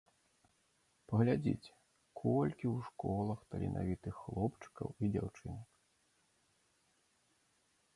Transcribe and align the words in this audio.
Паглядзіце, 1.11 1.73
колькі 2.21 2.65
ў 2.73 2.87
школах 2.87 3.39
таленавітых 3.53 4.13
хлопчыкаў 4.25 4.87
і 5.03 5.15
дзяўчынак. 5.17 5.73